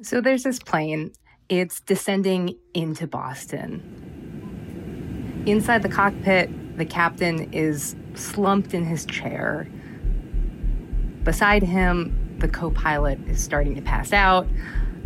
[0.00, 1.10] So there's this plane.
[1.48, 3.82] It's descending into Boston.
[5.44, 9.66] Inside the cockpit, the captain is slumped in his chair.
[11.24, 14.46] Beside him, the co pilot is starting to pass out.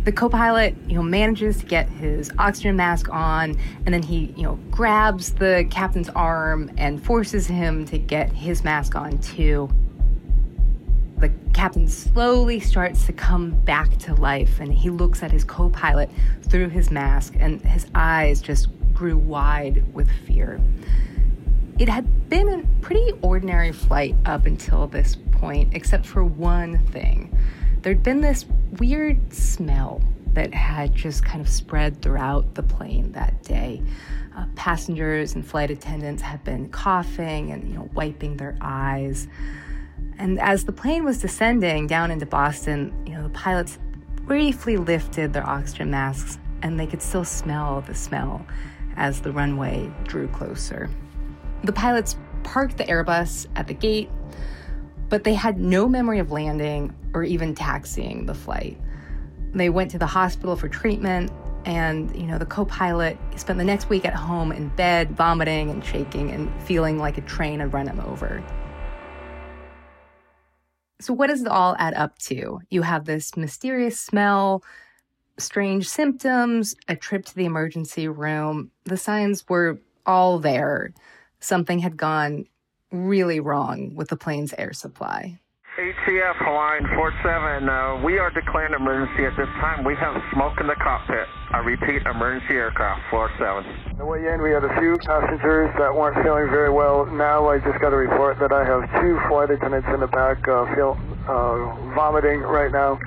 [0.03, 3.57] The co pilot, you know, manages to get his oxygen mask on,
[3.87, 8.63] and then he, you know, grabs the captain's arm and forces him to get his
[8.63, 9.69] mask on too
[11.63, 16.09] captain slowly starts to come back to life and he looks at his co pilot
[16.41, 20.59] through his mask, and his eyes just grew wide with fear.
[21.79, 27.33] It had been a pretty ordinary flight up until this point, except for one thing.
[27.81, 28.43] There'd been this
[28.77, 30.01] weird smell
[30.33, 33.81] that had just kind of spread throughout the plane that day.
[34.35, 39.29] Uh, passengers and flight attendants had been coughing and you know wiping their eyes.
[40.17, 43.79] And as the plane was descending down into Boston, you know, the pilots
[44.25, 48.45] briefly lifted their oxygen masks and they could still smell the smell
[48.95, 50.89] as the runway drew closer.
[51.63, 54.09] The pilots parked the Airbus at the gate,
[55.09, 58.79] but they had no memory of landing or even taxiing the flight.
[59.53, 61.31] They went to the hospital for treatment,
[61.65, 65.83] and you know the co-pilot spent the next week at home in bed, vomiting and
[65.85, 68.43] shaking and feeling like a train had run him over.
[71.03, 72.61] So, what does it all add up to?
[72.69, 74.63] You have this mysterious smell,
[75.37, 78.71] strange symptoms, a trip to the emergency room.
[78.85, 80.93] The signs were all there.
[81.41, 82.45] Something had gone
[82.89, 85.41] really wrong with the plane's air supply.
[85.77, 89.83] ATF Hawaiian 47, uh, we are declaring emergency at this time.
[89.83, 91.27] We have smoke in the cockpit.
[91.53, 93.63] I repeat, emergency aircraft, floor 7.
[93.93, 97.05] On the way in, we had a few passengers that weren't feeling very well.
[97.05, 100.47] Now I just got a report that I have two flight attendants in the back
[100.47, 100.97] uh, feel,
[101.29, 102.97] uh, vomiting right now.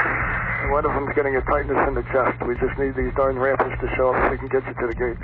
[0.63, 2.39] And one of them's getting a tightness in the chest.
[2.47, 4.87] We just need these darn ramps to show up so we can get you to
[4.87, 5.19] the gate.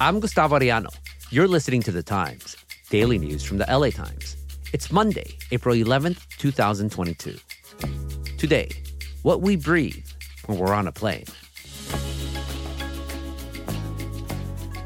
[0.00, 0.94] I'm Gustavo Arellano.
[1.30, 2.58] You're listening to The Times,
[2.90, 4.37] daily news from the LA Times.
[4.70, 7.38] It's Monday, April 11th, 2022.
[8.36, 8.68] Today,
[9.22, 10.06] what we breathe
[10.44, 11.24] when we're on a plane.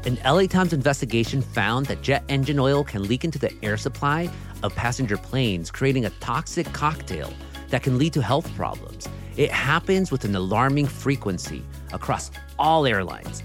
[0.05, 4.29] An LA Times investigation found that jet engine oil can leak into the air supply
[4.63, 7.33] of passenger planes, creating a toxic cocktail
[7.67, 9.09] that can lead to health problems.
[9.35, 11.61] It happens with an alarming frequency
[11.91, 13.43] across all airlines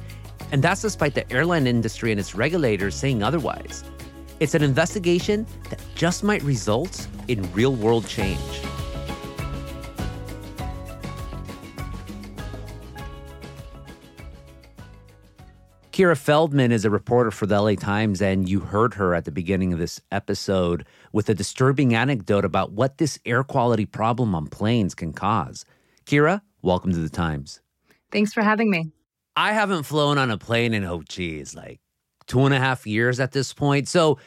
[0.53, 3.85] and that's despite the airline industry and its regulators saying otherwise.
[4.41, 8.39] It's an investigation that just might result in real world change.
[15.91, 19.33] Kiera Feldman is a reporter for the LA Times, and you heard her at the
[19.33, 24.47] beginning of this episode with a disturbing anecdote about what this air quality problem on
[24.47, 25.65] planes can cause.
[26.07, 27.61] Kiera, welcome to the Times.
[28.13, 28.93] Thanks for having me.
[29.35, 31.81] I haven't flown on a plane in, oh, geez, like
[32.29, 33.89] two and a half years at this point.
[33.89, 34.19] So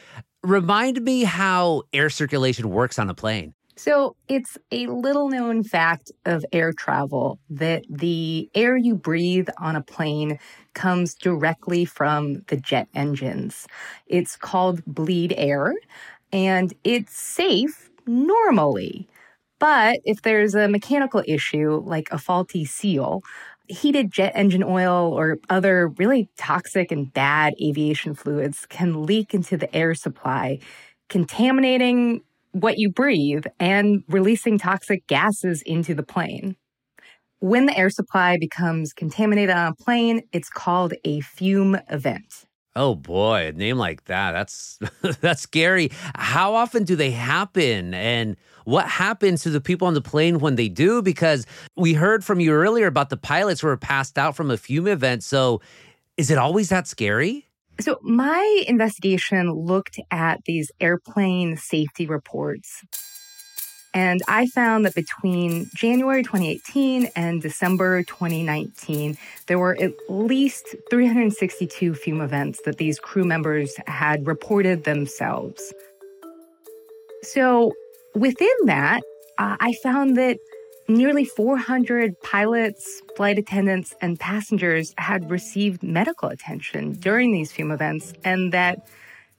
[0.42, 3.54] remind me how air circulation works on a plane.
[3.74, 9.76] So, it's a little known fact of air travel that the air you breathe on
[9.76, 10.38] a plane
[10.74, 13.66] comes directly from the jet engines.
[14.06, 15.74] It's called bleed air,
[16.32, 19.08] and it's safe normally.
[19.58, 23.22] But if there's a mechanical issue, like a faulty seal,
[23.72, 29.56] heated jet engine oil or other really toxic and bad aviation fluids can leak into
[29.56, 30.58] the air supply,
[31.08, 32.22] contaminating
[32.52, 36.56] what you breathe and releasing toxic gases into the plane.
[37.40, 42.44] When the air supply becomes contaminated on a plane, it's called a fume event.
[42.74, 44.32] Oh boy, a name like that.
[44.32, 44.78] That's
[45.20, 45.90] that's scary.
[46.14, 50.54] How often do they happen and what happens to the people on the plane when
[50.56, 51.46] they do because
[51.76, 54.86] we heard from you earlier about the pilots who were passed out from a fume
[54.86, 55.24] event.
[55.24, 55.60] So
[56.16, 57.48] is it always that scary?
[57.80, 62.84] So, my investigation looked at these airplane safety reports.
[63.94, 69.18] And I found that between January 2018 and December 2019,
[69.48, 75.74] there were at least 362 fume events that these crew members had reported themselves.
[77.22, 77.72] So,
[78.14, 79.02] within that,
[79.38, 80.38] uh, I found that
[80.88, 88.12] nearly 400 pilots, flight attendants, and passengers had received medical attention during these fume events,
[88.24, 88.86] and that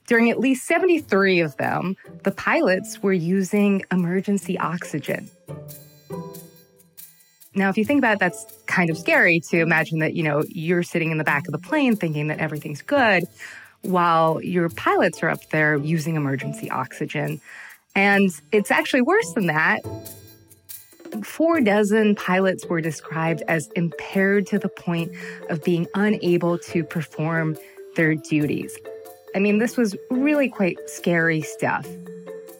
[0.06, 5.30] during at least 73 of them, the pilots were using emergency oxygen.
[7.54, 10.42] Now, if you think about it, that's kind of scary to imagine that, you know,
[10.48, 13.24] you're sitting in the back of the plane thinking that everything's good.
[13.84, 17.40] while your pilots are up there using emergency oxygen.
[17.94, 19.80] And it's actually worse than that.
[21.22, 25.12] Four dozen pilots were described as impaired to the point
[25.48, 27.56] of being unable to perform
[27.94, 28.76] their duties.
[29.34, 31.86] I mean, this was really quite scary stuff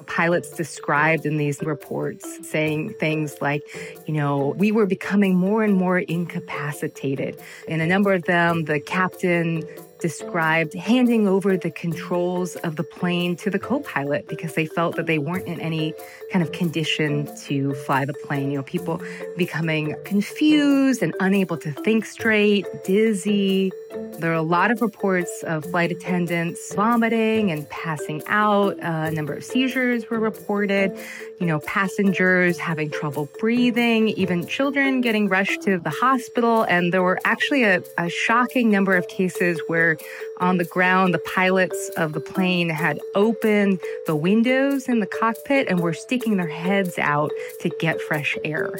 [0.06, 3.62] pilots described in these reports, saying things like,
[4.06, 7.40] you know, we were becoming more and more incapacitated.
[7.68, 9.64] In a number of them, the captain
[10.04, 14.96] described handing over the controls of the plane to the co pilot because they felt
[14.96, 15.94] that they weren't in any
[16.30, 18.50] kind of condition to fly the plane.
[18.50, 19.00] You know, people
[19.38, 23.72] becoming confused and unable to think straight, dizzy.
[24.18, 28.78] There are a lot of reports of flight attendants vomiting and passing out.
[28.80, 30.92] Uh, a number of seizures were reported.
[31.40, 36.64] You know, passengers having trouble breathing, even children getting rushed to the hospital.
[36.64, 39.93] And there were actually a, a shocking number of cases where
[40.40, 45.68] on the ground, the pilots of the plane had opened the windows in the cockpit
[45.68, 47.30] and were sticking their heads out
[47.60, 48.74] to get fresh air.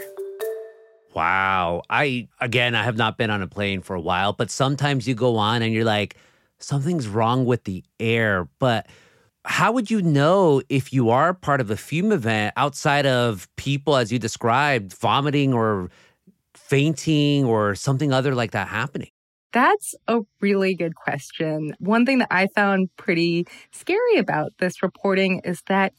[1.15, 1.83] Wow.
[1.89, 5.15] I, again, I have not been on a plane for a while, but sometimes you
[5.15, 6.17] go on and you're like,
[6.59, 8.49] something's wrong with the air.
[8.59, 8.89] But
[9.45, 13.97] how would you know if you are part of a fume event outside of people,
[13.97, 15.91] as you described, vomiting or
[16.55, 19.11] fainting or something other like that happening?
[19.55, 21.77] That's a really good question.
[21.79, 25.93] One thing that I found pretty scary about this reporting is that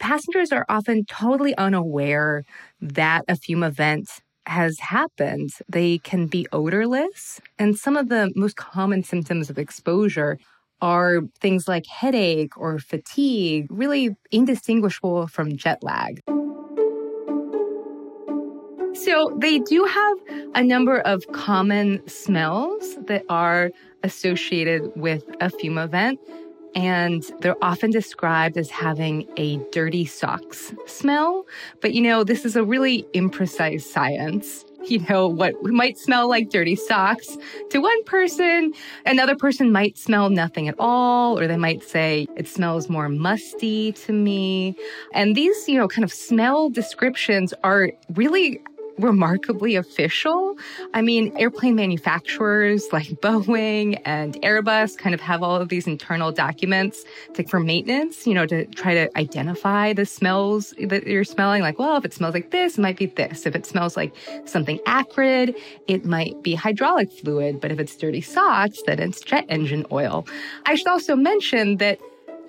[0.00, 2.42] passengers are often totally unaware
[2.80, 4.10] that a fume event
[4.46, 5.50] has happened.
[5.68, 10.36] They can be odorless, and some of the most common symptoms of exposure
[10.82, 16.22] are things like headache or fatigue, really indistinguishable from jet lag.
[19.20, 20.18] So they do have
[20.54, 23.70] a number of common smells that are
[24.02, 26.18] associated with a fume event.
[26.74, 31.44] And they're often described as having a dirty socks smell.
[31.82, 36.50] But you know, this is a really imprecise science you know, what might smell like
[36.50, 37.36] dirty socks
[37.70, 38.72] to one person.
[39.04, 43.92] Another person might smell nothing at all, or they might say it smells more musty
[43.92, 44.74] to me.
[45.12, 48.60] And these, you know, kind of smell descriptions are really
[49.00, 50.56] remarkably official.
[50.94, 56.32] I mean, airplane manufacturers like Boeing and Airbus kind of have all of these internal
[56.32, 57.04] documents
[57.34, 61.62] to, for maintenance, you know, to try to identify the smells that you're smelling.
[61.62, 63.46] Like, well, if it smells like this, it might be this.
[63.46, 64.14] If it smells like
[64.44, 65.54] something acrid,
[65.88, 67.60] it might be hydraulic fluid.
[67.60, 70.26] But if it's dirty socks, then it's jet engine oil.
[70.66, 71.98] I should also mention that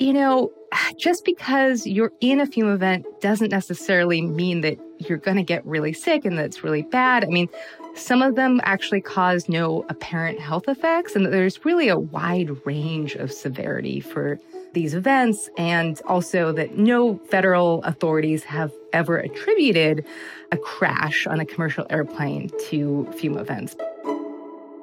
[0.01, 0.51] you know,
[0.97, 4.77] just because you're in a fume event doesn't necessarily mean that
[5.07, 7.23] you're going to get really sick and that's really bad.
[7.23, 7.49] I mean,
[7.95, 13.15] some of them actually cause no apparent health effects, and there's really a wide range
[13.15, 14.39] of severity for
[14.73, 20.05] these events, and also that no federal authorities have ever attributed
[20.53, 23.75] a crash on a commercial airplane to fume events.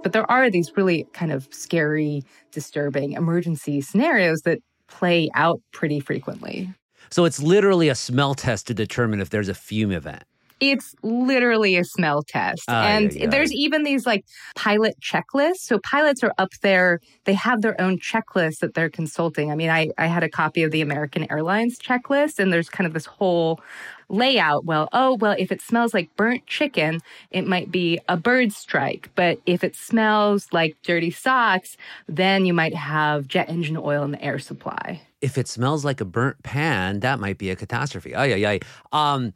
[0.03, 2.23] But there are these really kind of scary,
[2.53, 6.69] disturbing emergency scenarios that play out pretty frequently.
[7.11, 10.25] So it's literally a smell test to determine if there's a fume event.
[10.61, 12.69] It's literally a smell test.
[12.69, 13.31] Uh, and yeah, yeah.
[13.31, 14.25] there's even these like
[14.57, 15.59] pilot checklists.
[15.59, 19.53] So pilots are up there, they have their own checklist that they're consulting.
[19.53, 22.89] I mean, I, I had a copy of the American Airlines checklist, and there's kind
[22.89, 23.61] of this whole
[24.09, 24.65] layout.
[24.65, 27.01] Well, oh, well, if it smells like burnt chicken,
[27.31, 29.11] it might be a bird strike.
[29.15, 31.77] But if it smells like dirty socks,
[32.09, 35.03] then you might have jet engine oil in the air supply.
[35.21, 38.15] If it smells like a burnt pan, that might be a catastrophe.
[38.15, 38.59] Oh, yeah, yeah.
[38.93, 39.33] Um,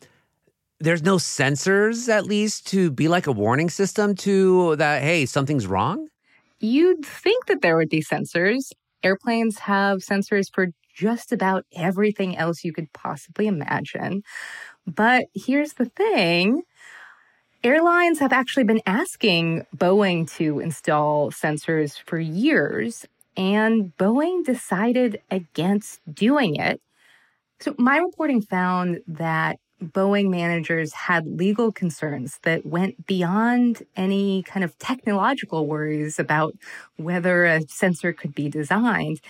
[0.78, 5.66] there's no sensors, at least, to be like a warning system to that, hey, something's
[5.66, 6.08] wrong?
[6.60, 8.72] You'd think that there would be sensors.
[9.02, 14.22] Airplanes have sensors for just about everything else you could possibly imagine.
[14.86, 16.62] But here's the thing
[17.64, 26.00] airlines have actually been asking Boeing to install sensors for years, and Boeing decided against
[26.12, 26.80] doing it.
[27.60, 34.64] So, my reporting found that Boeing managers had legal concerns that went beyond any kind
[34.64, 36.54] of technological worries about
[36.96, 39.20] whether a sensor could be designed.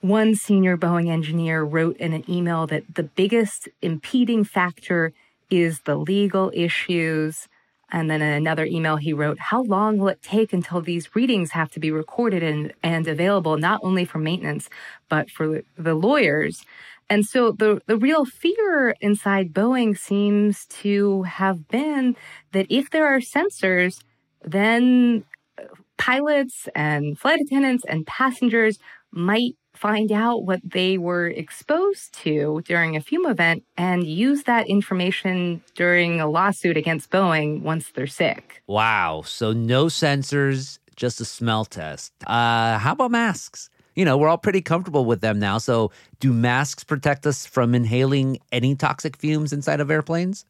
[0.00, 5.12] One senior Boeing engineer wrote in an email that the biggest impeding factor
[5.50, 7.48] is the legal issues.
[7.94, 11.52] And then in another email, he wrote, How long will it take until these readings
[11.52, 14.68] have to be recorded and, and available, not only for maintenance,
[15.08, 16.64] but for the lawyers?
[17.08, 22.16] And so the, the real fear inside Boeing seems to have been
[22.50, 24.02] that if there are sensors,
[24.42, 25.22] then
[25.56, 28.80] uh, pilots and flight attendants and passengers
[29.12, 34.66] might find out what they were exposed to during a fume event and use that
[34.66, 38.62] information during a lawsuit against Boeing once they're sick.
[38.66, 39.24] Wow.
[39.26, 42.14] So no sensors, just a smell test.
[42.26, 43.68] Uh, how about masks?
[43.94, 45.58] You know, we're all pretty comfortable with them now.
[45.58, 50.46] So do masks protect us from inhaling any toxic fumes inside of airplanes?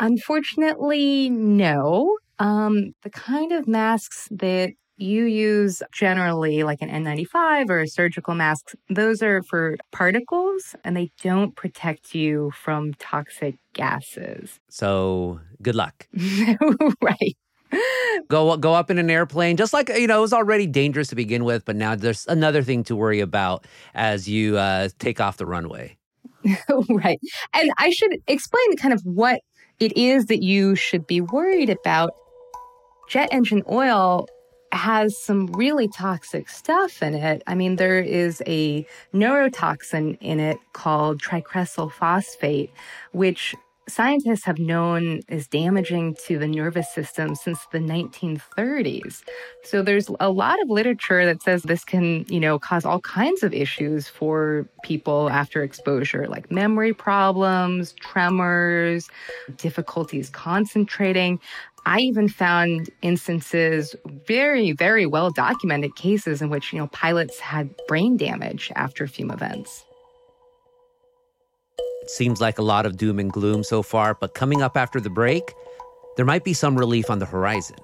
[0.00, 2.18] Unfortunately, no.
[2.40, 8.34] Um, the kind of masks that you use generally like an N95 or a surgical
[8.34, 14.58] mask, those are for particles and they don't protect you from toxic gases.
[14.68, 16.08] So good luck.
[17.00, 17.36] right.
[18.28, 21.14] Go go up in an airplane, just like you know, it was already dangerous to
[21.14, 25.36] begin with, but now there's another thing to worry about as you uh, take off
[25.36, 25.96] the runway.
[26.88, 27.20] right,
[27.52, 29.42] and I should explain kind of what
[29.80, 32.12] it is that you should be worried about.
[33.10, 34.26] Jet engine oil
[34.72, 37.42] has some really toxic stuff in it.
[37.46, 42.70] I mean, there is a neurotoxin in it called tricresyl phosphate,
[43.12, 43.54] which
[43.88, 49.22] scientists have known is damaging to the nervous system since the 1930s.
[49.64, 53.42] So there's a lot of literature that says this can, you know, cause all kinds
[53.42, 59.08] of issues for people after exposure, like memory problems, tremors,
[59.56, 61.40] difficulties concentrating.
[61.86, 63.94] I even found instances,
[64.26, 69.30] very, very well documented cases in which, you know, pilots had brain damage after fume
[69.30, 69.84] events.
[72.02, 75.00] It seems like a lot of doom and gloom so far, but coming up after
[75.00, 75.52] the break,
[76.16, 77.76] there might be some relief on the horizon.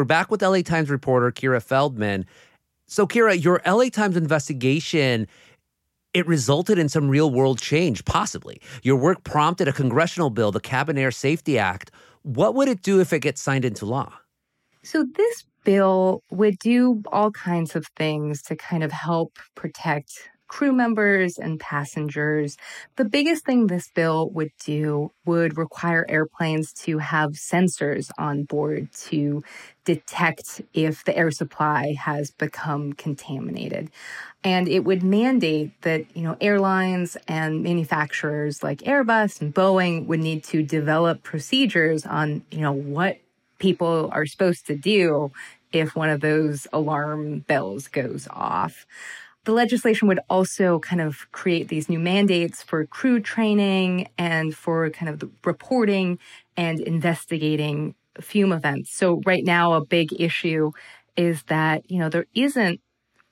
[0.00, 2.24] We're back with LA Times reporter Kiera Feldman.
[2.86, 5.26] So, Kiera, your LA Times investigation
[6.14, 8.62] it resulted in some real world change, possibly.
[8.82, 11.90] Your work prompted a congressional bill, the Cabin Air Safety Act.
[12.22, 14.10] What would it do if it gets signed into law?
[14.82, 20.72] So, this bill would do all kinds of things to kind of help protect crew
[20.72, 22.56] members and passengers.
[22.96, 28.88] The biggest thing this bill would do would require airplanes to have sensors on board
[29.10, 29.44] to
[29.84, 33.92] detect if the air supply has become contaminated.
[34.42, 40.20] And it would mandate that, you know, airlines and manufacturers like Airbus and Boeing would
[40.20, 43.18] need to develop procedures on, you know, what
[43.60, 45.30] people are supposed to do
[45.72, 48.84] if one of those alarm bells goes off.
[49.44, 54.90] The legislation would also kind of create these new mandates for crew training and for
[54.90, 56.18] kind of the reporting
[56.56, 58.92] and investigating fume events.
[58.92, 60.72] So right now, a big issue
[61.16, 62.80] is that, you know, there isn't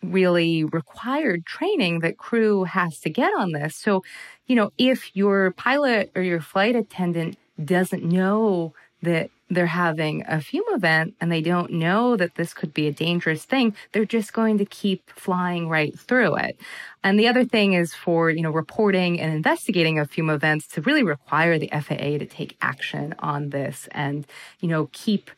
[0.03, 3.77] really required training that crew has to get on this.
[3.77, 4.03] So,
[4.47, 10.41] you know, if your pilot or your flight attendant doesn't know that they're having a
[10.41, 14.33] fume event and they don't know that this could be a dangerous thing, they're just
[14.33, 16.59] going to keep flying right through it.
[17.03, 20.83] And the other thing is for, you know, reporting and investigating of fume events to
[20.83, 24.27] really require the FAA to take action on this and,
[24.61, 25.31] you know, keep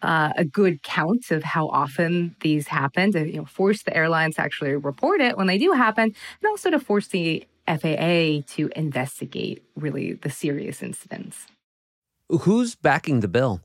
[0.00, 4.36] uh, a good count of how often these happen to, you know, force the airlines
[4.36, 8.70] to actually report it when they do happen and also to force the FAA to
[8.74, 11.46] investigate really the serious incidents.
[12.30, 13.62] Who's backing the bill?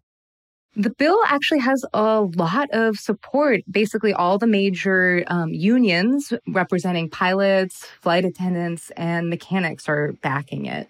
[0.75, 3.61] The bill actually has a lot of support.
[3.69, 10.89] Basically, all the major um, unions representing pilots, flight attendants, and mechanics are backing it.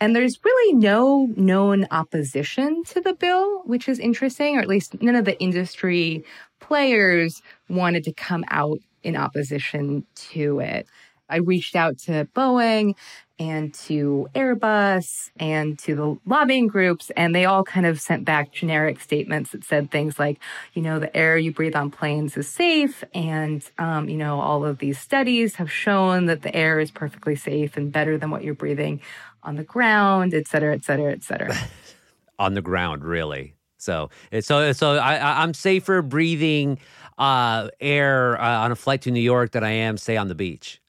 [0.00, 5.00] And there's really no known opposition to the bill, which is interesting, or at least
[5.00, 6.24] none of the industry
[6.60, 10.86] players wanted to come out in opposition to it.
[11.28, 12.94] I reached out to Boeing
[13.38, 18.52] and to Airbus and to the lobbying groups, and they all kind of sent back
[18.52, 20.38] generic statements that said things like,
[20.74, 24.64] you know, the air you breathe on planes is safe, and, um, you know, all
[24.64, 28.44] of these studies have shown that the air is perfectly safe and better than what
[28.44, 29.00] you're breathing
[29.42, 31.56] on the ground, et cetera, et cetera, et cetera.
[32.38, 33.54] on the ground, really.
[33.78, 34.10] So,
[34.40, 36.78] so, so I, I'm safer breathing
[37.18, 40.34] uh, air uh, on a flight to New York than I am, say, on the
[40.34, 40.80] beach.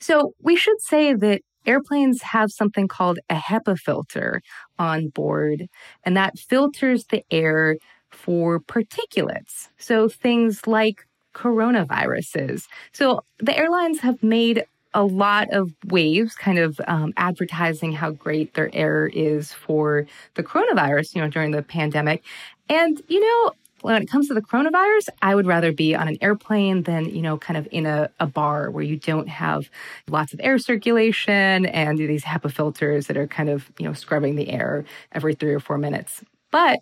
[0.00, 4.42] So we should say that airplanes have something called a HEPA filter
[4.78, 5.66] on board,
[6.04, 7.76] and that filters the air
[8.10, 9.68] for particulates.
[9.78, 12.64] So things like coronaviruses.
[12.92, 18.54] So the airlines have made a lot of waves kind of um, advertising how great
[18.54, 22.22] their air is for the coronavirus, you know, during the pandemic.
[22.70, 23.52] And, you know,
[23.82, 27.22] when it comes to the coronavirus, I would rather be on an airplane than, you
[27.22, 29.70] know, kind of in a, a bar where you don't have
[30.08, 34.36] lots of air circulation and these HEPA filters that are kind of, you know, scrubbing
[34.36, 36.24] the air every three or four minutes.
[36.50, 36.80] But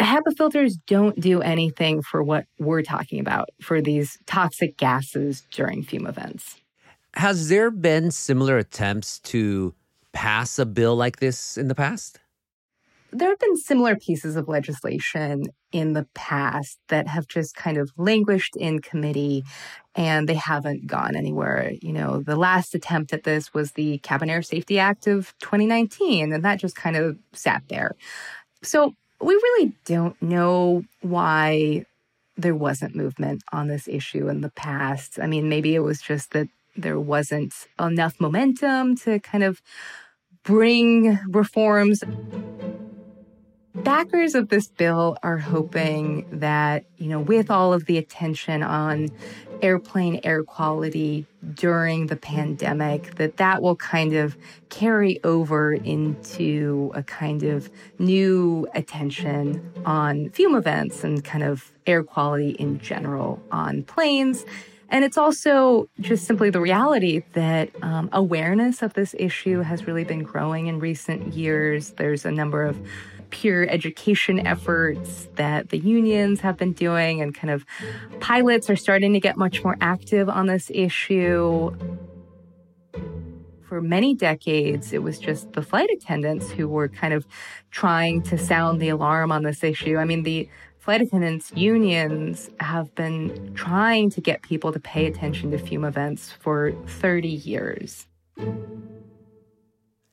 [0.00, 5.82] HEPA filters don't do anything for what we're talking about for these toxic gases during
[5.82, 6.60] fume events.
[7.14, 9.72] Has there been similar attempts to
[10.12, 12.18] pass a bill like this in the past?
[13.16, 17.92] There have been similar pieces of legislation in the past that have just kind of
[17.96, 19.44] languished in committee
[19.94, 21.72] and they haven't gone anywhere.
[21.80, 26.32] You know, the last attempt at this was the Cabin Air Safety Act of 2019,
[26.32, 27.94] and that just kind of sat there.
[28.62, 31.86] So we really don't know why
[32.36, 35.20] there wasn't movement on this issue in the past.
[35.22, 39.62] I mean, maybe it was just that there wasn't enough momentum to kind of
[40.42, 42.02] bring reforms
[43.84, 49.10] Backers of this bill are hoping that, you know, with all of the attention on
[49.60, 54.38] airplane air quality during the pandemic, that that will kind of
[54.70, 62.02] carry over into a kind of new attention on fume events and kind of air
[62.02, 64.46] quality in general on planes.
[64.88, 70.04] And it's also just simply the reality that um, awareness of this issue has really
[70.04, 71.90] been growing in recent years.
[71.92, 72.78] There's a number of
[73.34, 74.46] peer education mm-hmm.
[74.46, 77.66] efforts that the unions have been doing, and kind of
[78.20, 81.76] pilots are starting to get much more active on this issue.
[83.62, 87.26] For many decades, it was just the flight attendants who were kind of
[87.72, 89.96] trying to sound the alarm on this issue.
[89.96, 90.48] I mean, the
[90.78, 96.30] flight attendants unions have been trying to get people to pay attention to fume events
[96.30, 98.06] for 30 years.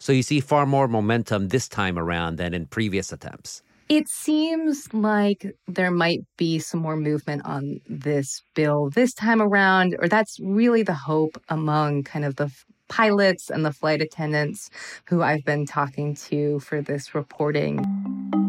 [0.01, 3.61] So you see far more momentum this time around than in previous attempts.
[3.87, 9.95] It seems like there might be some more movement on this bill this time around,
[9.99, 12.51] or that's really the hope among kind of the
[12.87, 14.71] pilots and the flight attendants
[15.05, 18.40] who I've been talking to for this reporting.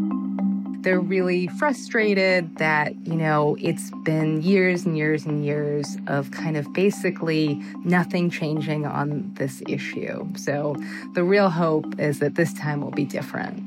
[0.82, 6.56] They're really frustrated that, you know, it's been years and years and years of kind
[6.56, 10.26] of basically nothing changing on this issue.
[10.36, 10.74] So
[11.14, 13.62] the real hope is that this time will be different.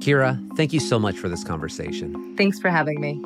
[0.00, 2.36] Kiera, thank you so much for this conversation.
[2.36, 3.20] Thanks for having me.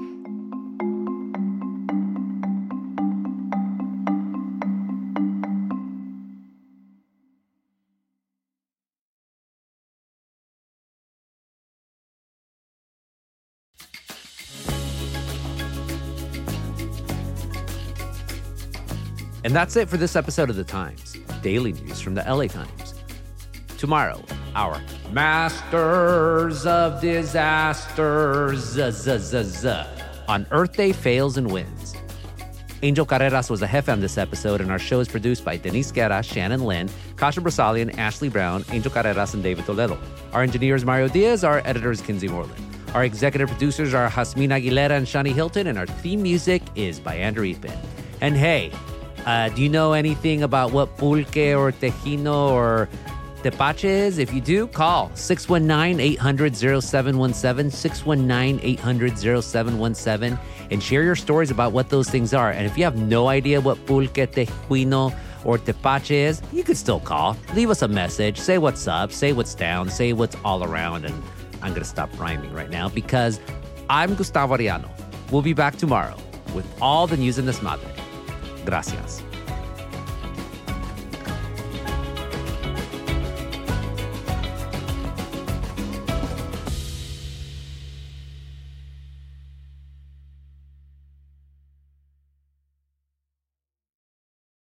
[19.53, 22.95] And that's it for this episode of The Times, daily news from the LA Times.
[23.77, 28.79] Tomorrow, our Masters of Disasters
[30.27, 31.95] on Earth Day fails and wins.
[32.83, 35.93] Angel Carreras was a jefe on this episode, and our show is produced by Denise
[35.93, 40.01] Guerra, Shannon Lin, Kasia Broussalian, Ashley Brown, Angel Carreras, and David Toledo.
[40.33, 41.45] Our engineer is Mario Diaz.
[41.45, 42.57] Our editor is Kinsey Moreland.
[42.95, 47.17] Our executive producers are Jasmine Aguilera and Shani Hilton, and our theme music is by
[47.17, 47.77] Andrew Eatman.
[48.23, 48.73] And hey,
[49.27, 52.89] uh, do you know anything about what pulque or tejuino or
[53.43, 54.19] tepache is?
[54.19, 60.39] If you do, call 619 800 0717, 619 800 0717,
[60.71, 62.51] and share your stories about what those things are.
[62.51, 67.01] And if you have no idea what pulque, tejuino, or tepache is, you could still
[67.01, 67.37] call.
[67.55, 68.39] Leave us a message.
[68.39, 69.13] Say what's up.
[69.13, 69.91] Say what's down.
[69.91, 71.05] Say what's all around.
[71.05, 71.15] And
[71.63, 73.41] I'm going to stop rhyming right now because
[73.91, 74.89] I'm Gustavo Arellano.
[75.31, 76.17] We'll be back tomorrow
[76.55, 77.92] with all the news in this madre.
[78.65, 79.25] Gracias.